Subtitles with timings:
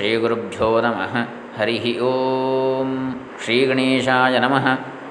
[0.00, 1.16] ಶ್ರೀಗುರುಭ್ಯೋ ನಮಃ.
[1.60, 3.20] ಹರಿ ಓಂ.
[3.44, 4.66] ಶ್ರೀ ಗಣೇಶಾಯ ನಮಃ.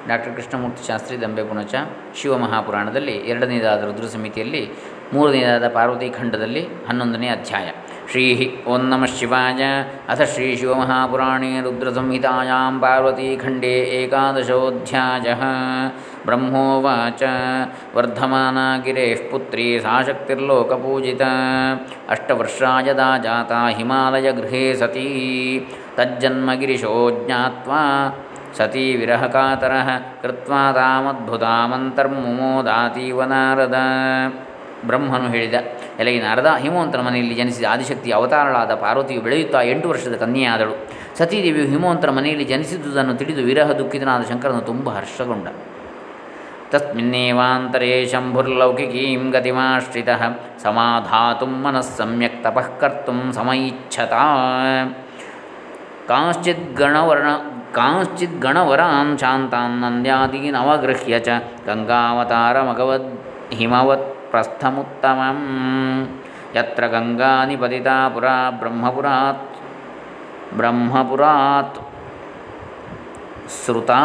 [0.08, 1.76] ಡಾಕ್ಟರ್ ಕೃಷ್ಣಮೂರ್ತಿ ಶಾಸ್ತ್ರಿ ದಂಬೆ ಪುಣಚ
[2.16, 4.70] ಶಿವಮಹಾಪುರಾಣದಲ್ಲಿ ಎರಡನೇದಾದ ರುದ್ರ ಸಮಿತಿಯಲ್ಲಿ
[5.14, 7.72] ಮೂರನೇದಾದ ಪಾರ್ವತಿ ಖಂಡದಲ್ಲಿ ಹನ್ನೊಂದನೇ ಅಧ್ಯಾಯ.
[8.12, 15.40] श्री ओं नम शिवाय। अथ श्री श्रीशिवमहापुराणे रुद्रसंहितायां पार्वतीखण्डे एकादशोऽध्यायः।
[16.26, 17.24] ब्रह्मोवाच।
[17.96, 21.28] वर्धमाना गिरेः पुत्री सा शक्तिर्लोकपूजिता
[22.10, 28.14] अष्टवर्षाय दा जाता हिमालयगृहे सती। तज्जन्मगिरिशो ज्ञात्वा
[28.58, 33.76] सती विरहकातरः कृत्वा तामद्भुतामन्तर्मुमोदातीव नारद।
[34.86, 35.54] ब्रह्मनु ಹೇಳಿದ
[36.02, 40.76] ಎಲಗಿ ನಾರದ ಹಿಮವಂತನ ಮನೆಯಲ್ಲಿ ಜನಿಸಿದ ಆದಿಶಕ್ತಿ ಅವತಾರಳಾದ ಪಾರ್ವತಿಯು ಬೆಳೆಯುತ್ತಾ ಎಂಟು ವರ್ಷದ ಕನ್ಯೆಯಾದಳು.
[41.18, 45.48] ಸತೀದೇವಿಯು ಹಿಮವಂತನ ಮನೆಯಲ್ಲಿ ಜನಿಸಿದುದನ್ನು ತಿಳಿದು ವಿರಹ ದುಃಖಿತನಾದ ಶಂಕರನು ತುಂಬ ಹರ್ಷಗೊಂಡ.
[46.72, 50.22] ತಸ್ಮಿನ್ನೇವಾಂತರೇ ಶಂಭುರ್ಲೌಕಿಕೀಂ ಗತಿಮಾಶ್ರಿತಃ
[50.64, 54.14] ಸಮಾಧಾತು ಮನಸ್ಸಮ್ಯಕ್ ತಪಃ ಕರ್ತುಂ ಸಮೈಚ್ಛತ
[56.10, 57.30] ಕಾಶ್ಚಿತ್ ಗಣವರ್ಣ,
[57.78, 61.30] ಕಾಶ್ಚಿತ್ ಗಣವರಾನ್ ಶಾಂತಾನ್ ನಂದ್ಯಾದೀನ್ ಅವಗೃಹ್ಯ ಚ
[61.68, 63.10] ಗಂಗಾವತಾರಮಗವದ್
[63.58, 65.40] ಹಿಮವತ್ ಪ್ರಸ್ಥಮುತ್ತಮಂ
[66.56, 67.34] ಯತ್ರ ಗಂಗಾ
[68.10, 69.46] ಪುರಾ ಬ್ರಹ್ಮಪುರಾತ್
[70.58, 71.80] ಬ್ರಹ್ಮಪುರಾತ್
[73.56, 74.00] ಶ್ರುತಾ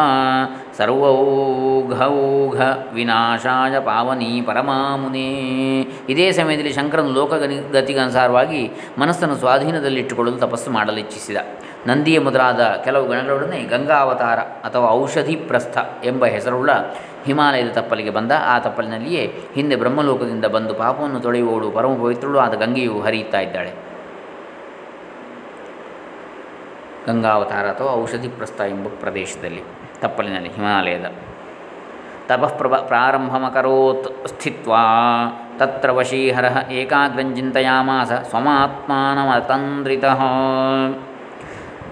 [0.76, 2.56] ಸರ್ವೌಘೌಘ
[2.94, 5.28] ವಿನಾಶಾಯ ಪಾವನಿ ಪರಮಾಮುನೇ
[6.08, 8.62] ಇದೇ ಸಮಯದಲ್ಲಿ ಶಂಕರನು ಲೋಕಗನಿ ಗತಿಗನುಸಾರವಾಗಿ
[8.98, 11.40] ಮನಸ್ಸನ್ನು ಸ್ವಾಧೀನದಲ್ಲಿಟ್ಟುಕೊಳ್ಳಲು ತಪಸ್ಸು ಮಾಡಲು ಇಚ್ಛಿಸಿದ
[11.86, 16.70] ನಂದಿಯ ಮೊದಲಾದ ಕೆಲವು ಗಣಗಳೊಡನೆ ಗಂಗಾವತಾರ ಅಥವಾ ಔಷಧಿ ಪ್ರಸ್ಥ ಎಂಬ ಹೆಸರುಳ್ಳ
[17.24, 23.40] ಹಿಮಾಲಯದ ತಪ್ಪಲಿಗೆ ಬಂದ, ಆ ತಪ್ಪಲಿನಲ್ಲಿಯೇ ಹಿಂದೆ ಬ್ರಹ್ಮಲೋಕದಿಂದ ಬಂದು ಪಾಪವನ್ನು ತೊಳೆಯುವವಳು ಪರಮ ಪವಿತ್ರಳು ಆದ ಗಂಗೆಯು ಹರಿಯುತ್ತಾ
[23.40, 23.74] ಇದ್ದಾಳೆ.
[27.06, 29.62] ಗಂಗಾವತಾರ ಅಥವಾ ಔಷಧಿ ಪ್ರಸ್ಥ ಎಂಬ ಪ್ರದೇಶದಲ್ಲಿ,
[30.00, 31.04] ತಪ್ಪಲಿನಲ್ಲಿ ಹಿಮಾಲಯದ.
[32.28, 34.82] ತಪಃಪ್ರಭ ಪ್ರಾರಂಭಮಕರೋತ್ ಸ್ಥಿತ್ವಾ,
[35.58, 40.22] ತತ್ರ ವಶೀಹರ ಏಕಾಗ್ರಂಚಿಂತಯಾಮಾಸ ಸ್ವಮಾತ್ಮಾನಮತಂದ್ರಿತಃ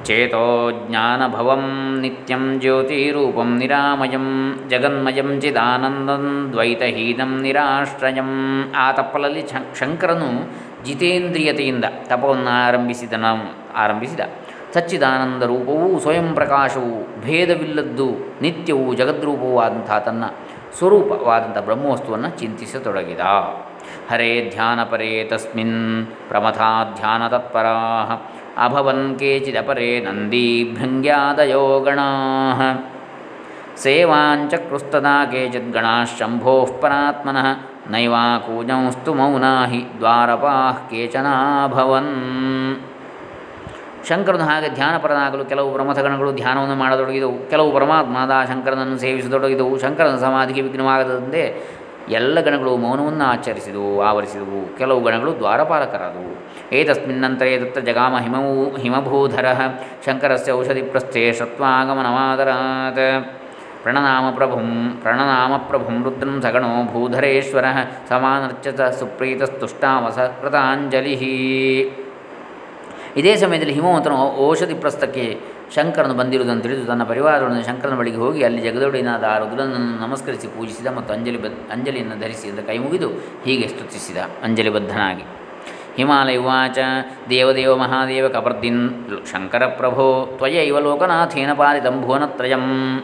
[0.06, 1.64] ಚೇತೋ ಜ್ಞಾನಭವಂ
[2.00, 4.27] ನಿತ್ಯಂ ಜ್ಯೋತಿರೂಪಂ ನಿರಾಮಯಂ
[4.69, 8.31] ಜಗನ್ಮಯಂ ಚಿದಾನಂದಂ ದ್ವೈತಹೀನಂ ನಿರಾಶ್ರಯಂ
[8.77, 9.43] ಆ ತಪ್ಪಲಲ್ಲಿ
[9.78, 10.31] ಶಂಕರನು
[10.84, 13.25] ಜಿತೇಂದ್ರಿಯತೆಯಿಂದ ತಪವನ್ನು ಆರಂಭಿಸಿದನ
[13.77, 14.21] ಆರಂಭಿಸಿದ.
[14.75, 18.09] ಸಚ್ಚಿದಾನಂದ ರೂಪವೂ ಸ್ವಯಂ ಪ್ರಕಾಶವು ಭೇದವಿಲ್ಲದ್ದು
[18.43, 20.25] ನಿತ್ಯವೂ ಜಗದ್ರೂಪವೂ ಆದಂಥ ತನ್ನ
[20.78, 23.21] ಸ್ವರೂಪವಾದಂಥ ಬ್ರಹ್ಮವಸ್ತುವನ್ನು ಚಿಂತಿಸತೊಡಗಿದ.
[24.10, 27.77] ಹರೇ ಧ್ಯಾನಪರೇ ತಸ್ಮಿನ್ ಪ್ರಮಥಾ ಧ್ಯಾನ ತತ್ಪರಾ
[28.59, 32.09] ಅಭವನ್ ಕೇಚಿದಪರೇ ನಂದೀ ಭೃಂಗ್ಯಾದಯೋ ಗಣಾ
[33.77, 37.47] ಸೇವಾಂಚಕ್ರುಸ್ತದಾ ಕೇಚಿದ್ಗಣಾ ಶಂಭೋ ಪರಾತ್ಮನಃ
[37.91, 42.13] ನೈವಾಕೂಜಂಸ್ತು ಮೌನಾ ಹಿ ದ್ವಾರಪಾ ಕೇಚನಾಭವನ್
[44.09, 47.51] ಶಂಕರನು ಹಾಗೆ ಧ್ಯಾನಪರನಾಗಲು ಕೆಲವು ಪ್ರಮಥಗಣಗಳು ಧ್ಯಾನವನ್ನು ಮಾಡತೊಡಗಿದವು.
[47.51, 49.79] ಕೆಲವು ಪರಮಾತ್ಮದ ಶಂಕರನನ್ನು ಸೇವಿಸತೊಡಗಿದವು.
[49.79, 51.61] ಶಂಕರನ ಸಮಾಧಿಗೆ ವಿಘ್ನವಾಗದಂತೆ
[52.09, 54.79] ಎಲ್ಲ ಗಣಗಳು ಮೌನವನ್ನು ಆಚರಿಸಿದವು, ಆವರಿಸಿದವು.
[54.79, 56.43] ಕೆಲವು ಗಣಗಳು ದ್ವಾರಪಾಲಕರಾದವು.
[56.73, 59.47] ಏತಸ್ಮಿನ್ನಂತರೇ ತತ್ರ ಜಗಾಮ ಹಿಮವು, ಹಿಮಭೂಧರ
[60.07, 63.43] ಶಂಕರಸ್ಯ ಔಷಧಿ ಪ್ರಸ್ಥೆ ಸತ್ವಾಗಮನಮಾದರಾತ್
[63.83, 67.65] ಪ್ರಣನಾಮ ಪ್ರಭುಂ ಪ್ರಣನಾಮ ಪ್ರಭುಂ ರುದ್ರಂ ಸಗಣೋ ಭೂಧರೇಶ್ವರ
[68.09, 71.15] ಸಮಾನರ್ಚತ ಸುಪ್ರೀತಸ್ತುಷ್ಟಾವಸ ಕೃತಾಂಜಲಿ
[73.17, 75.41] ಇದೇ ಸಮಯದಲ್ಲಿ ಹಿಮವಂತನು ಔಷಧಿ ಪ್ರಸ್ಥಕ್ಕೆ
[75.75, 81.15] ಶಂಕರನು ಬಂದಿರುವುದನ್ನು ತಿಳಿದು ತನ್ನ ಪರಿವಾರದೊಡನೆ ಶಂಕರನ ಬಳಿಗೆ ಹೋಗಿ ಅಲ್ಲಿ ಜಗದೊಡೆಯನಾದ ಆ ರುದ್ರನನ್ನು ನಮಸ್ಕರಿಸಿ ಪೂಜಿಸಿದ ಮತ್ತು
[81.15, 83.09] ಅಂಜಲಿ ಬದ್ ಅಂಜಲಿಯನ್ನು ಧರಿಸಿ ಅಂತ ಕೈ ಮುಗಿದು
[83.44, 84.16] ಹೀಗೆ ಸ್ತುತಿಸಿದ.
[84.43, 85.22] ಅಂಜಲಿಬದ್ಧನಾಗಿ.
[85.97, 86.78] ಹಿಮಾಲಯ ಉವಾಚ,
[87.31, 88.91] ದೇವದೇವ ಮಹಾದೇವ ಕಪರ್ದಿನ್,
[89.33, 92.99] ಶಂಕರ ಪ್ರಭೋ, ತ್ವಯೈವ ಲೋಕನಾಥೇನ ಪಾಲಿತಂ ಭುವನತ್ರಯಂ.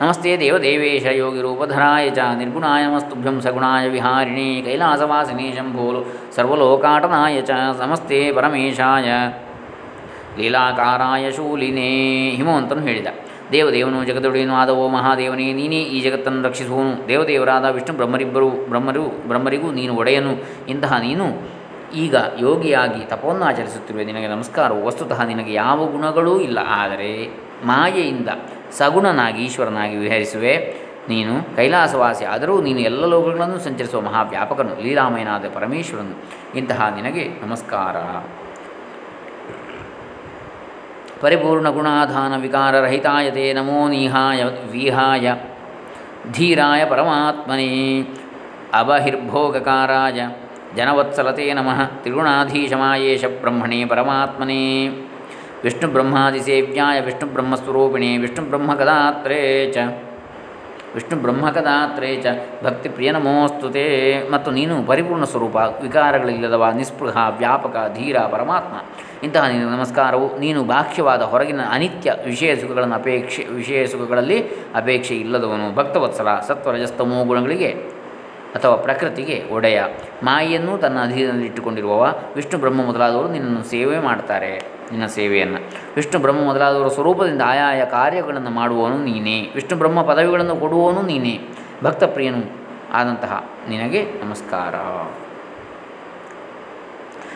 [0.00, 7.50] ನಮಸ್ತೆ ದೇವದೇವೇಶ ಯೋಗಿರೂಪಧರಾಯ ಚ ನಿರ್ಗುಣಾಯ ಮಸ್ತುಭ್ಯಂ ಸಗುಣಾಯ ವಿಹಾರಿಣಿ ಕೈಲಾಸವಾಸಿನಿ ಶಂಭೋಲು ಸರ್ವಲೋಕಾಟನಾಯ ಚ.
[7.78, 9.08] ನಮಸ್ತೆ ಪರಮೇಶಾಯ.
[10.38, 11.90] ಲೀಲಾಕಾರಾಯ ಶೂಲಿನೇ
[12.30, 13.08] ಹಿಮವಂತನು ಹೇಳಿದ,
[13.52, 17.08] ದೇವದೇವನು ಜಗದೊಡೆಯನು ಆದವೋ ಮಹಾದೇವನೇ, ನೀನೇ ಈ ಜಗತ್ತನ್ನು ರಕ್ಷಿಸುವನು.
[17.08, 20.32] ದೇವದೇವರಾದ ವಿಷ್ಣು ಬ್ರಹ್ಮರಿಬ್ಬರು, ಬ್ರಹ್ಮರು, ಬ್ರಹ್ಮರಿಗೂ ನೀನು ಒಡೆಯನು.
[20.68, 21.26] ಇಂತಹ ನೀನು
[21.94, 24.80] ಈಗ ಯೋಗಿಯಾಗಿ ತಪವನ್ನು ಆಚರಿಸುತ್ತಿರುವೆ ನಿನಗೆ ನಮಸ್ಕಾರವು.
[24.86, 26.58] ವಸ್ತುತಃ ನಿನಗೆ ಯಾವ ಗುಣಗಳೂ ಇಲ್ಲ.
[26.82, 27.10] ಆದರೆ
[27.64, 28.28] ಮಾಯೆಯಿಂದ
[28.72, 30.54] ಸಗುಣನಾಗಿ ಈಶ್ವರನಾಗಿ ವಿಹರಿಸುವೆ.
[31.08, 36.14] ನೀನು ಕೈಲಾಸವಾಸಿ ಆದರೂ ನೀನು ಎಲ್ಲ ಲೋಕಗಳನ್ನು ಸಂಚರಿಸುವ ಮಹಾವ್ಯಾಪಕನು, ಲೀಲಾಮಯನಾದ ಪರಮೇಶ್ವರನು.
[36.58, 37.96] ಇಂತಹ ನಿನಗೆ ನಮಸ್ಕಾರ.
[41.22, 45.36] परिपूर्णगुणाधानविकाररहिताय ते नमो नीहाय विहाय।
[46.30, 48.04] धीराय परमात्मने।
[48.74, 50.30] अबहिर्भोगकाराय।
[50.76, 54.92] जनवत्सलते नमः। त्रिगुणाधीशमायेश ब्रह्मणे परमात्मने।
[55.64, 60.07] विष्णुब्रह्मादिसेव्याय, विष्णुब्रह्मस्वरूपिणे, विष्णुब्रह्मकदात्रे च।
[60.94, 62.26] ವಿಷ್ಣು ಬ್ರಹ್ಮಕದಾತ್ರೇ ಚ
[62.64, 63.84] ಭಕ್ತಿ ಪ್ರಿಯ ನಮೋಸ್ತುತೆ
[64.30, 68.76] ಮತ್ತು ನೀನು ಪರಿಪೂರ್ಣ ಸ್ವರೂಪ, ವಿಕಾರಗಳಿಲ್ಲದವ, ನಿಸ್ಪೃಹ, ವ್ಯಾಪಕ, ಧೀರ, ಪರಮಾತ್ಮ.
[69.22, 74.42] ಇಂತಹ ನಮಸ್ಕಾರವು, ನೀನು ಬಾಹ್ಯವಾದ ಹೊರಗಿನ ಅನಿತ್ಯ ವಿಷಯ ಸುಖಗಳನ್ನು ಅಪೇಕ್ಷೆ, ವಿಷಯ ಸುಖಗಳಲ್ಲಿ
[74.74, 75.74] ಅಪೇಕ್ಷೆ ಇಲ್ಲದವನು.
[75.74, 77.97] ಭಕ್ತವತ್ಸಲ, ಸತ್ವರಜಸ್ತಮೋ ಗುಣಗಳಿಗೆ
[78.54, 79.82] ಅಥವಾ ಪ್ರಕೃತಿಗೆ ಒಡೆಯ.
[80.22, 84.58] ಮಾಯನ್ನು ತನ್ನ ಅಧೀನದಲ್ಲಿ ಇಟ್ಟುಕೊಂಡಿರುವವ ವಿಷ್ಣು ಬ್ರಹ್ಮ ಮೊದಲಾದವರು ನಿನ್ನನ್ನು ಸೇವೆ ಮಾಡ್ತಾರೆ.
[84.92, 85.58] ನಿನ್ನ ಸೇವೆಯನ್ನು.
[85.96, 89.52] ವಿಷ್ಣು ಬ್ರಹ್ಮ ಮೊದಲಾದವರ ಸ್ವರೂಪದಿಂದ ಆಯಾಯ ಕಾರ್ಯಗಳನ್ನು ಮಾಡುವವನು ನೀನೇ.
[89.54, 91.40] ವಿಷ್ಣು ಬ್ರಹ್ಮ ಪದವಿಗಳನ್ನು ಕೊಡುವವನು ನೀನೇ.
[91.84, 92.58] ಭಕ್ತಪ್ರಿಯನು
[92.92, 94.74] ಆದಂತಹ ನಿನಗೆ ನಮಸ್ಕಾರ.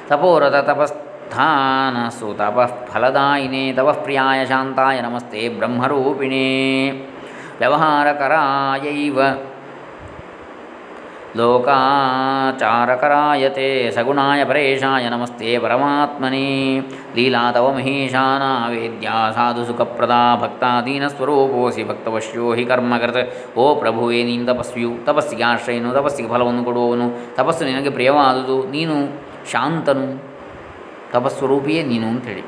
[0.08, 6.90] ತಪೋರಥ ತಪಸ್ಥಾನ ತಪಃ ಫಲದಾಯಿನೇ ತಪಃ ಪ್ರಿಯಾಯ ಶಾಂತಾಯ ನಮಸ್ತೆ ಬ್ರಹ್ಮರೂಪಿಣೇ.
[7.58, 9.18] ವ್ಯವಹಾರಕರಾಯೈವ
[11.36, 16.80] ಲೋಕಾಚಾರಕರಾಯತೆ, ಸಗುಣಾಯ ಪರೇಶಾಯ ನಮಸ್ತೆ ಪರಮಾತ್ಮನೇ.
[17.16, 23.16] ಲೀಲಾ ತವ ಮಹೇಶಾನ ವೇದ್ಯಾ ಸಾಧು ಸುಖಪ್ರದಾ ಭಕ್ತಾದೀನಸ್ವರೂಪೋಸಿ ಭಕ್ತವಶ್ಯೋ ಹಿ ಕರ್ಮಕೃತ.
[23.58, 27.36] ಓ ಪ್ರಭುವೇ, ನೀನು ತಪಸ್ವಿಯು, ತಪಸ್ಸಿಗೆ ಆಶ್ರಯನು, ತಪಸ್ಸಿಗೆ ಫಲವನ್ನು ಕೊಡುವವನು.
[27.36, 28.94] ತಪಸ್ಸು ನಿನಗೆ ಪ್ರಿಯವಾದುದು, ನೀನು
[29.50, 30.22] ಶಾಂತನು,
[31.12, 32.42] ತಪಸ್ವರೂಪಿಯೇ ನೀನು ಅಂಥೇಳಿ.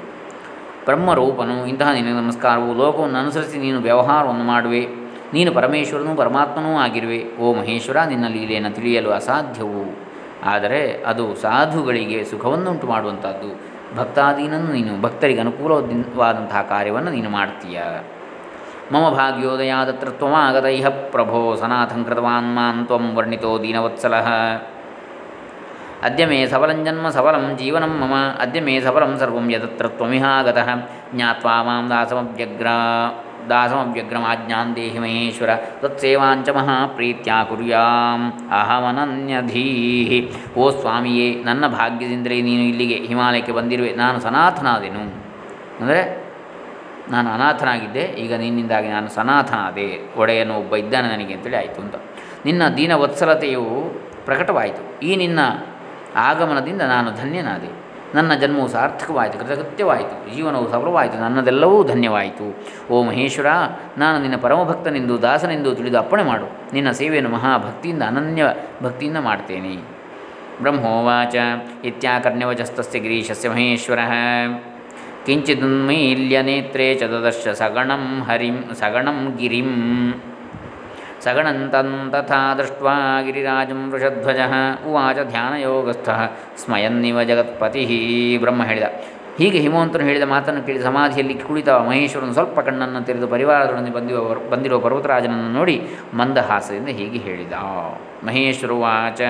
[0.84, 2.74] ಬ್ರಹ್ಮರೂಪನು, ಇಂತಹ ನಿನಗೆ ನಮಸ್ಕಾರವು.
[2.74, 5.03] ಲೋಕವನ್ನು ಅನುಸರಿಸಿ ನೀನು ವ್ಯವಹಾರವನ್ನು ಮಾಡುವೆ.
[5.34, 7.20] ನೀನು ಪರಮೇಶ್ವರನೂ ಪರಮಾತ್ಮನೂ ಆಗಿರುವೆ.
[7.36, 9.84] ಓ ಮಹೇಶ್ವರ, ನಿನ್ನ ಲೀಲೆಯನ್ನು ತಿಳಿಯಲು ಅಸಾಧ್ಯವು.
[10.44, 13.50] ಆದರೆ ಅದು ಸಾಧುಗಳಿಗೆ ಸುಖವನ್ನುಂಟು ಮಾಡುವಂಥದ್ದು.
[13.96, 17.82] ಭಕ್ತಾದೀನನ್ನು ನೀನು ಭಕ್ತರಿಗೆ ಅನುಕೂಲವಾದಂತಹ ಕಾರ್ಯವನ್ನು ನೀನು ಮಾಡ್ತೀಯ.
[18.92, 24.14] ಮಮ ಭಾಗ್ಯೋದಯಾದತ್ರ ತ್ವಮಾಗತ ಇಹ ಪ್ರಭೋ ಸನಾಥಂ ಕೃತವಾನ್ ಮಾನ್ ತ್ವಂ ವರ್ಣಿತೋ ದೀನವತ್ಸಲ.
[26.02, 30.68] ಅದ್ಯ ಮೇ ಸಬಲಂ ಜನ್ಮ ಸಬಲಂ ಜೀವನಂ ಮಮ, ಅದ್ಯ ಮೇ ಸಫಲಂ ಸರ್ವಂ ಯದತ್ರ ತ್ವಮಿಹಾಗತಃ.
[31.14, 32.66] ಜ್ಞಾತ್ವಾ ಮಾಂ ದಾಸಮವ್ಯಗ್ರ.
[33.48, 35.50] ದಾಸಮವ್ಯಗ್ರಮಾಜ್ಞಾನ್ ದೇಹಿ ಮಹೇಶ್ವರ
[35.82, 43.92] ತತ್ಸೇವಾಂಚ ಮಹಾಪ್ರೀತ್ಯ ಕುರ್ಯಾಂ ಅಹಮನನ್ಯಧೀಹಿ ಓ ಸ್ವಾಮಿಯೇ ನನ್ನ ಭಾಗ್ಯದಿಂದಲೇ ನೀನು ಇಲ್ಲಿಗೆ ಹಿಮಾಲಯಕ್ಕೆ ಬಂದಿರುವೆ.
[43.92, 45.00] ನಾನು ಸನಾಥನಾದೆನು
[45.80, 46.00] ಅಂದರೆ,
[47.10, 51.94] ನಾನು ಅನಾಥನಾಗಿದ್ದೆ, ಈಗ ನಿನ್ನಿಂದಾಗಿ ನಾನು ಸನಾಥನಾದೆ ಒಡೆಯನು ಒಬ್ಬ ಇದ್ದಾನೆ ನನಗೆ ಅಂತೇಳಿ ಆಯಿತು ಅಂತ.
[52.44, 53.64] ನಿನ್ನ ದೀನ ವತ್ಸಲತೆಯು
[54.24, 55.00] ಪ್ರಕಟವಾಯಿತು.
[55.06, 55.40] ಈ ನಿನ್ನ
[56.16, 57.83] ಆಗಮನದಿಂದ ನಾನು ಧನ್ಯನಾದೆ.
[58.14, 62.66] ನನ್ನ ಜನ್ಮವು ಸಾರ್ಥಕವಾಯಿತು, ಕೃತಕೃತ್ಯವಾಯಿತು, ಜೀವನವು ಸಫಲವಾಯಿತು ನನ್ನದೆಲ್ಲವೂ ಧನ್ಯವಾಯಿತು.
[62.90, 63.46] ಓ ಮಹೇಶ್ವರ,
[63.98, 66.74] ನಾನು ನಿನ್ನ ಪರಮಭಕ್ತನೆಂದು, ದಾಸನೆಂದು ತಿಳಿದು ಅಪ್ಪಣೆ ಮಾಡು.
[66.74, 68.46] ನಿನ್ನ ಸೇವೆಯನ್ನು ಮಹಾಭಕ್ತಿಯಿಂದ, ಅನನ್ಯ
[68.82, 69.76] ಭಕ್ತಿಯಿಂದ ಮಾಡ್ತೇನೆ.
[70.62, 71.34] ಬ್ರಹ್ಮೋವಾಚ,
[71.84, 73.98] ಇತ್ಯಾಕರ್ಣ್ಯವಚಸ್ತಸ್ಯ ಗಿರೀಶಸ್ಯ ಮಹೇಶ್ವರ.
[75.26, 80.12] ಕಿಂಚಿದುನ್ಮೀಲ್ಯ ನೇತ್ರೇ ಚ ದದರ್ಶ ಸಗಣಂ ಹರಿಂ, ಸಗಣಂ ಗಿರಿಂ.
[81.24, 84.38] ಸಗಣಂತಂ ತಥಾ ದೃಷ್ಟ್ವಾ ಗಿರಿರಾಜಂ ವೃಷಧ್ವಜ.
[84.88, 86.08] ಉವಾಚ ಧ್ಯಾನಯೋಗಸ್ಥ.
[86.56, 88.38] ಸ್ಮಯನ್ನಿವ ಜಗತ್ಪತಿ.
[88.40, 88.82] ಬ್ರಹ್ಮ ಹೇಳಿದ.
[89.38, 95.52] ಹೀಗೆ ಹಿಮವಂತನು ಹೇಳಿದ ಮಾತನ್ನು ಕೇಳಿ ಸಮಾಧಿಯಲ್ಲಿ ಕುಳಿತ ಮಹೇಶ್ವರನು ಸ್ವಲ್ಪ ಕಣ್ಣನ್ನು ತೆರೆದು ಪರಿವಾರದೊಡನೆ ಬಂದಿರುವ ಬಂದಿರುವ ಪರ್ವತರಾಜನನ್ನು
[95.52, 97.52] ನೋಡಿ ಮಂದಹಾಸದಿಂದ ಹೀಗೆ ಹೇಳಿದ.
[98.24, 99.20] ಮಹೇಶ್ವರುವಾಚ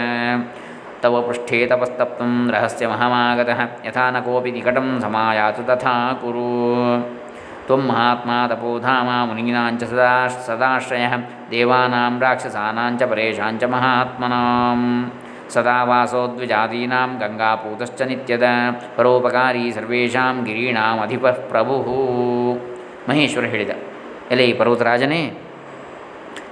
[1.03, 3.87] ತವ ಪೃಷ್ಠೇ ತಪಸ್ತಪ್ತಂ ರಹಸ್ಯ ಮಹಮಾಗತಃ.
[3.87, 7.14] ಯಥಾ ನ ಕೋಪಿ ನಿಕಟಂ ಸಮಾಯಾತು ತಥಾ ಕುರು.
[7.67, 11.07] ತ್ವಂ ಮಹಾತ್ಮಾ ತಪೋಧಾಮ ಮುನೀನಾಂಚ ಸದಾ ಸದಾಶ್ರಯ
[11.51, 14.81] ದೇವಾನಾಂ ರಾಕ್ಷಸಾನಾಂಚ ಪರೇಶಾಂಚ ಮಹಾತ್ಮನಾಂ
[15.51, 18.47] ಸದಾ ವಾಸೋದ್ವಿಜಾದೀನಾಂ ಗಂಗಾಪೂತಶ್ಚ ನಿತ್ಯದ
[18.97, 21.75] ಪರೋಪಕಾರಿ ಸರ್ವೇಷಾಂ ಗಿರೀಣಾಂ ಅಧಿಪ ಪ್ರಭು
[23.09, 23.71] ಮಹೇಶ್ವರ ಹೇಳಿದ.
[24.31, 25.23] ಎಲೆ ಈ ಪರ್ವತರಾಜನೇ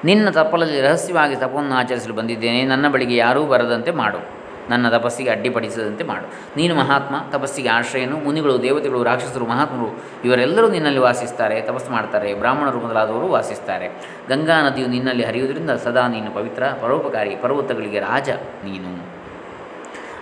[0.05, 2.63] ನಿನ್ನ ತಪ್ಪಲಲ್ಲಿ ರಹಸ್ಯವಾಗಿ ತಪವನ್ನು ಆಚರಿಸಲು ಬಂದಿದ್ದೇನೆ.
[2.65, 4.42] ನನ್ನ ಬಳಿಗೆ ಯಾರೂ ಬರದಂತೆ ಮಾಡು.
[4.71, 6.57] ನನ್ನ ತಪಸ್ಸಿಗೆ ಅಡ್ಡಿಪಡಿಸದಂತೆ ಮಾಡು.
[6.57, 13.29] ನೀನು ಮಹಾತ್ಮ, ತಪಸ್ಸಿಗೆ ಆಶ್ರಯನು, ಮುನಿಗಳು, ದೇವತೆಗಳು, ರಾಕ್ಷಸರು, ಮಹಾತ್ಮರು, ಇವರೆಲ್ಲರೂ ನಿನ್ನಲ್ಲಿ ವಾಸಿಸ್ತಾರೆ, ತಪಸ್ಸು ಮಾಡ್ತಾರೆ, ಬ್ರಾಹ್ಮಣರು ಮೊದಲಾದವರು
[13.29, 13.89] ವಾಸಿಸ್ತಾರೆ.
[14.29, 18.31] ಗಂಗಾ ನದಿಯು ನಿನ್ನಲ್ಲಿ ಹರಿಯುವುದರಿಂದ ಸದಾ ನೀನು ಪವಿತ್ರ, ಪರೋಪಕಾರಿ, ಪರ್ವತಗಳಿಗೆ ರಾಜ
[18.65, 19.23] ನೀನು.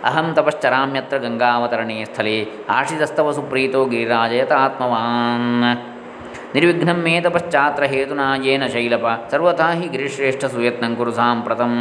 [0.04, 5.78] ಅಹಂ ತಪಶ್ಚರಾಮ್ಯತ್ರ ಗಂಗಾವತರಣೆ ಸ್ಥಳೇ, ಆಶಿತಸ್ತವ ಸುಪ್ರೀತೋ ಗಿರಿರಾಜಯತ ಆತ್ಮವಾನ್.
[6.54, 11.72] ನಿರ್ವಿಘ್ನ ಮೇ ತಪಶ್ಚಾತ್ರ ಹೇತುನಾ ಯೇನ ಶೈಲಪ, ಸರ್ವಥಾ ಹಿ ಗಿರಿಶ್ರೇಷ್ಠ ಸುಯತ್ನಂ ಕುರು ಸಾಂಪ್ರತಂ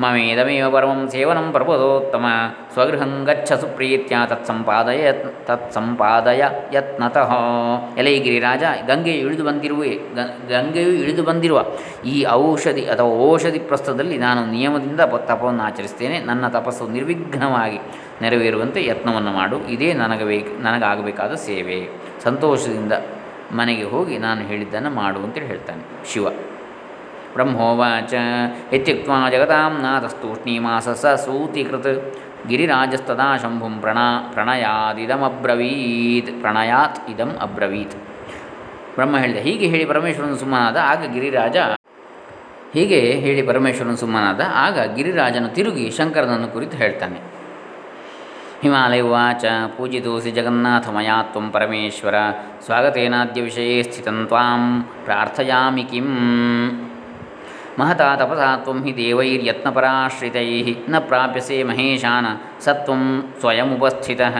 [0.00, 2.26] ಮಮೇದಮೇವ ಪರಮಂ ಸೇವನಂ ಪ್ರಬೋದೋತ್ತಮ
[2.72, 5.12] ಸ್ವಗೃಹಂ ಗಚ್ಚ ಸುಪ್ರೀತ್ಯ ತತ್ಸಂಪಾದಯ
[5.44, 6.42] ತತ್ಸಂಪಾದಯ
[6.72, 7.32] ಯತ್ನತಃ
[7.98, 9.92] ಎಲೆ ಗಿರಿರಾಜ ಗಂಗೆಯು ಇಳಿದು ಬಂದಿರುವೆ
[10.48, 11.64] ಗಂಗೆಯು ಇಳಿದು ಬಂದಿರುವ
[12.04, 16.18] ಈ ಔಷಧಿ ಅಥವಾ ಔಷಧಿ ಪ್ರಸ್ಥದಲ್ಲಿ ನಾನು ನಿಯಮದಿಂದ ತಪವನ್ನು ಆಚರಿಸ್ತೇನೆ.
[16.20, 17.80] ನನ್ನ ತಪಸ್ಸು ನಿರ್ವಿಘ್ನವಾಗಿ
[18.22, 19.58] ನೆರವೇರುವಂತೆ ಯತ್ನವನ್ನು ಮಾಡು.
[19.68, 21.80] ಇದೇ ನನಗೆ ಬೇಕು ನನಗಾಗಬೇಕಾದ ಸೇವೆ.
[22.24, 22.92] ಸಂತೋಷದಿಂದ
[23.52, 26.26] ಮನೆಗೆ ಹೋಗಿ ನಾನು ಹೇಳಿದ್ದನ್ನು ಮಾಡು ಅಂತೇಳಿ ಹೇಳ್ತಾನೆ ಶಿವ.
[27.34, 28.12] ಬ್ರಹ್ಮೋವಾಚ
[28.76, 31.92] ಇತ್ಯುಕ್ತ ಜಗತಾಂ ನಾಥಸ್ತೂಷ್ಣೀಮಾಸ ಸ ಸೂತಿಕೃತ್
[32.50, 33.98] ಗಿರಿರಾಜಸ್ತದಾ ಶಂಭುಂ ಪ್ರಣ
[34.34, 37.96] ಪ್ರಣಯಾದಿದಮಬ್ರವೀತ್ ಪ್ರಣಯಾತ್ ಇದಂ ಅಬ್ರವೀತ್
[38.94, 41.56] ಬ್ರಹ್ಮ ಹೇಳಿದ ಹೀಗೆ ಹೇಳಿ ಪರಮೇಶ್ವರನು ಸುಮ್ಮನಾದ ಆಗ ಗಿರಿರಾಜ,
[42.76, 47.20] ಹೀಗೆ ಹೇಳಿ ಪರಮೇಶ್ವರನು ಸುಮ್ಮನಾದ ಆಗ ಗಿರಿರಾಜನು ತಿರುಗಿ ಶಂಕರನನ್ನು ಕುರಿತು ಹೇಳ್ತಾನೆ,
[48.62, 49.44] ಹಿಮಾಲಯ ಉಚ
[49.76, 52.16] ಪೂಜಿತೋಸಿ ಜಗನ್ನಾಥ ಮಯಾ ತ್ವಂ ಪರಮೇಶ್ವರ,
[52.66, 54.64] ಸ್ವಾಗತೇನಾದ್ಯ ವಿಷಯ ಸ್ಥಿತಂ ತ್ವಾಂ,
[55.06, 56.10] ಪ್ರಾರ್ಥಯಾಮಿ ಕಿಂ.
[57.78, 60.48] ಮಹತಾ ತಪಸಾ ತ್ವಂ ಹಿ ದೇವೈರ್ಯತ್ನಪರಾಶ್ರಿತೈ.
[60.88, 62.26] ನ ಪ್ರಾಪ್ಯಸೆ ಮಹೇಶಾನ
[62.64, 63.02] ಸತ್ವಂ
[63.40, 64.36] ಸ್ವಯಮುಪಸ್ಥಿತಃ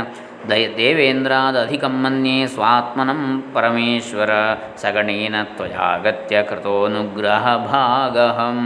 [0.51, 3.23] ದಯ ದೇವೇಂದ್ರಾದಧಿಕಂ ಮನ್ಯೆ ಸ್ವಾತ್ಮನಂ
[3.55, 4.31] ಪರಮೇಶ್ವರ
[4.77, 8.61] ಸಗಣೇನ ತ್ವಯಾಗತ್ಯ ಕೃತೋನುಗ್ರಹ ಭಾಗಹಂ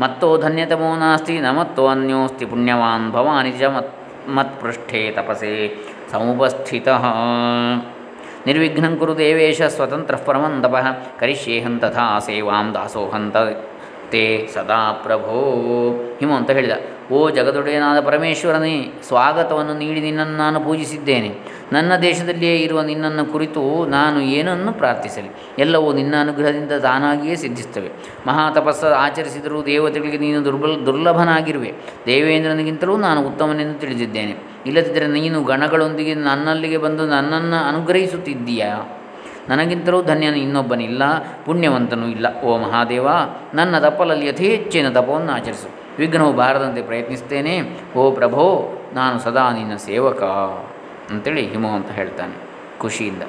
[0.00, 3.94] ಮತ್ತೋ ಧನ್ಯತಮೋ ನಾಸ್ತಿ ನ ಮತ್ತೋ ಅನ್ಯೋಸ್ತಿ ಪುಣ್ಯವಾನ್ ಭವಾನಿ ಚ ಮತ್
[4.28, 5.52] ಮತ್ಪೃಷ್ಠೇ ತಪಸೆ
[6.12, 7.04] ಸಮುಪಸ್ಥಿತಃ.
[8.48, 10.86] ನಿರ್ವಿಘ್ನಂ ಕುರು ದೇವೇಶ ಸ್ವತಂತ್ರ ಪರಮಂ ತಪಃ
[11.20, 13.38] ಕರಿಷ್ಯೇಹಂ ತಥಾ ಸೇವಾಂ ದಾಸೋಹಂ ತ
[14.10, 15.36] ತೇ ಸದಾ ಪ್ರಭೋ.
[16.20, 16.70] ಹಿಮ ಅಂತ ಹೇಳಿದ.
[17.12, 21.38] ಓ ಜಗದೊಡೆಯನಾದ ಪರಮೇಶ್ವರನೇ, ಸ್ವಾಗತವನ್ನು ನೀಡಿ ನಿನ್ನನ್ನು ನಾನು ಪೂಜಿಸಿದ್ದೇನೆ.
[21.72, 25.30] ನನ್ನ ದೇಶದಲ್ಲಿಯೇ ಇರುವ ನಿನ್ನನ್ನು ಕುರಿತು ನಾನು ಏನನ್ನು ಪ್ರಾರ್ಥಿಸಲಿ?
[25.58, 27.88] ಎಲ್ಲವೂ ನಿನ್ನ ಅನುಗ್ರಹದಿಂದ ತಾನಾಗಿಯೇ ಮಹಾ
[28.26, 31.74] ಮಹಾತಪಸ್ಸ ಆಚರಿಸಿದರೂ ದೇವತೆಗಳಿಗೆ ನೀನು ದುರ್ಬಲ, ದುರ್ಲಭನಾಗಿರುವೆ.
[32.06, 34.34] ದೇವೇಂದ್ರನಿಗಿಂತಲೂ ನಾನು ಉತ್ತಮನೆಂದು ತಿಳಿದಿದ್ದೇನೆ.
[34.66, 38.97] ಇಲ್ಲದಿದ್ದರೆ ನೀನು ಗಣಗಳೊಂದಿಗೆ ನನ್ನಲ್ಲಿಗೆ ಬಂದು ನನ್ನನ್ನು ಅನುಗ್ರಹಿಸುತ್ತಿದ್ದೀಯಾ?
[39.48, 41.02] ನನಗಿಂತಲೂ ಧನ್ಯನು ಇನ್ನೊಬ್ಬನಿಲ್ಲ,
[41.44, 42.42] ಪುಣ್ಯವಂತನೂ ಇಲ್ಲ.
[42.42, 43.08] ಓ ಮಹಾದೇವ,
[43.54, 45.68] ನನ್ನ ತಪ್ಪಲಲ್ಲಿ ಹೆಚ್ಚಿನ ತಪವನ್ನು ಆಚರಿಸು.
[45.98, 47.60] ವಿಘ್ನವು ಬಾರದಂತೆ ಪ್ರಯತ್ನಿಸ್ತೇನೆ.
[47.96, 50.22] ಓ ಪ್ರಭೋ, ನಾನು ಸದಾ ನಿನ್ನ ಸೇವಕ
[51.10, 53.22] ಅಂತೇಳಿ ಅಂತ ಹೇಳ್ತಾನೆ ಖುಷಿಯಿಂದ.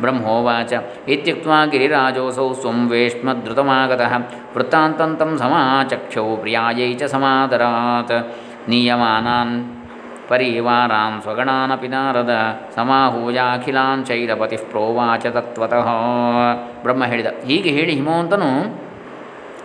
[0.00, 0.72] ಬ್ರಹ್ಮೋವಾಚ.
[1.08, 4.12] ಇತ್ಯುಕ್ತ ಗಿರಿರಾಜೋಸೌ ಸ್ವಂ ವೇಷ್ಮದ್ರುತಮಾಗತಃ.
[4.56, 8.36] ವೃತ್ತಾಂತಂತಂ ಸಮಾಚಕ್ಷೌ ಪ್ರಿಯಾಯೈ ಚ ಸಮಾದರಾತ್.
[8.68, 9.83] ನೀಯಮಾನಾನ್
[10.28, 12.32] ಪರಿವಾರಾನ್ ಸ್ವಗಣಾನಪಿ ನಾರದ
[12.76, 15.88] ಸಮಾಹೂಯಾಖಿಲಾನ್ ಚೈರಪತಿ ಪ್ರೋವಾಚ ತತ್ವತಃ
[16.84, 18.50] ಬ್ರಹ್ಮ ಹೇಳಿದ, ಹೀಗೆ ಹೇಳಿ ಹಿಮವಂತನು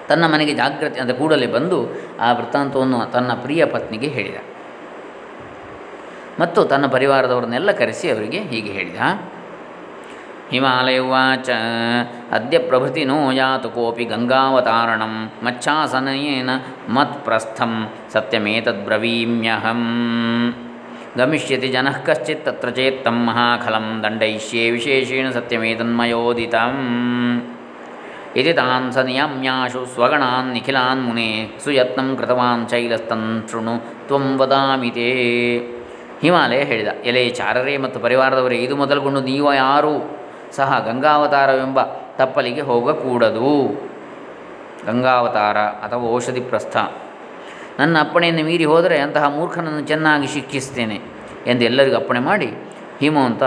[0.10, 1.80] ತನ್ನ ಮನೆಗೆ ಜಾಗೃತಿ ಅಂದರೆ ಕೂಡಲೇ ಬಂದು
[2.20, 4.38] ಆ ವೃತ್ತಾಂತವನ್ನು ತನ್ನ ಪ್ರಿಯ ಪತ್ನಿಗೆ ಹೇಳಿದ.
[6.40, 9.00] ಮತ್ತು ತನ್ನ ಪರಿವಾರದವರನ್ನೆಲ್ಲ ಕರೆಸಿ ಅವರಿಗೆ ಹೀಗೆ ಹೇಳಿದ
[10.52, 11.50] ಹಿಮಾಲಯ ಉವಾಚ.
[12.32, 16.50] ಅದ್ಯ ಪ್ರಭೃತಿ ನೋ ಯಾತು ಕೋಪಿ ಗಂಗಾವತಾರಣಂ ಮಚ್ಛಾಸನೇನ
[16.90, 19.84] ಮತ್ಪ್ರಸ್ಥಂ ಸತ್ಯಮೇತದ್ಬ್ರವೀಮ್ಯಹಂ
[21.18, 26.76] ಗಮಿಷ್ಯತಿ ಜನಃ ಕಶ್ಚಿತ್ ತತ್ರ ಚೇತ್ತಂ ಮಹಾಖಲಂ ದಂಡಯಿಷ್ಯೆ ವಿಶೇಷೇಣ ಸತ್ಯಮೇತನ್ಮಯೋದಿತಂ.
[28.36, 31.30] ಇತಿ ತಾನ್ ಸ ನಿಯಮ್ಯಾಶು ಸ್ವಗಣಾನ್ ನಿಖಿಲಾನ್ ಮುನೆ
[31.64, 33.76] ಸುಯತ್ನಂ ಕೃತವಾನ್ ಶೈಲಸ್ತನ್ ಶೃಣು
[34.08, 35.10] ತ್ವಂ ವದಾಮಿ ತೇ.
[36.22, 40.19] ಹಿಮಾಲಯ ಹೇಳಿದ, ಎಲೆ ಚಾರರೇ ಮತ್ತು ಪರಿವಾರದವರೇ, ಇದು ಮೊದಲುಗೊಂಡು ನೀವು ಯಾರೂ?
[40.56, 41.82] ಸಹ ಗಂಗಾವತಾರವೆಂಬ
[42.18, 43.82] ತಪ್ಪಲಿಗೆ ಹೋಗಕೂಡದು.
[44.88, 46.78] ಗಂಗಾವತಾರ ಅಥವಾ ಔಷಧಿ ಪ್ರಸ್ಥ.
[47.80, 51.02] ನನ್ನ ಅಪ್ಪಣೆಯನ್ನು ಮೀರಿ ಹೋದರೆ ಅಂತಹ ಮೂರ್ಖನನ್ನು ಚೆನ್ನಾಗಿ ಶಿಕ್ಷಿಸ್ತೇನೆ
[51.48, 52.54] ಎಂದು ಎಲ್ಲರಿಗೂ ಅಪ್ಪಣೆ ಮಾಡಿ
[53.00, 53.44] ಹಿಮವಂತ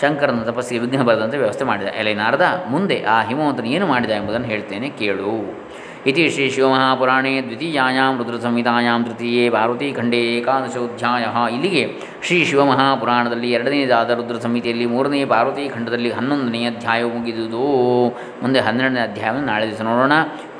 [0.00, 4.88] ಶಂಕರನ ತಪಸ್ಸಿಗೆ ವಿಘ್ನ ಬರದಂತೆ ವ್ಯವಸ್ಥೆ ಮಾಡಿದ ಎಲೆ ನಾರದ ಮುಂದೆ ಆ ಹಿಮವಂತನು ಏನು ಮಾಡಿದ ಎಂಬುದನ್ನು ಹೇಳ್ತೇನೆ
[4.88, 5.62] ಕೇಳು.
[6.06, 11.92] ಇತಿ ಶ್ರೀ ಶಿವಮಹಾಪುರಾಣೇ ದ್ವಿತೀಯಾಂ ರುದ್ರ ಸಂಹಿತಾಯಾಂ ತೃತೀಯೇ ಭಾರತೀಖಂಡೇ ಏಕಾದಶೋಧ್ಯಾಯ ಇಲ್ಲಿಗೆ
[12.22, 18.08] ಶ್ರೀ ಶಿವಮಹಾಪುರಾಣದಲ್ಲಿ ಎರಡನೇದಾದ ರುದ್ರ ಸಂಹಿತೆಯಲ್ಲಿ ಮೂರನೇ ಭಾರತೀ ಖಂಡದಲ್ಲಿ ಹನ್ನೊಂದನೇ ಅಧ್ಯಾಯ ಮುಗಿದುದು.
[18.42, 20.12] ಮುಂದೆ ಹನ್ನೆರಡನೇ ಅಧ್ಯಾಯವನ್ನು ನಾಳೆ ದಿವಸ ನೋಡೋಣ.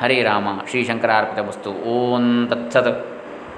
[0.03, 0.49] ಹರೇ ರಾಮ.
[0.71, 1.71] ಶ್ರೀ ಶಂಕರಾರ್ಪಿತ ವಸ್ತು.
[1.71, 3.10] ಓಂ ತತ್ಸತ್.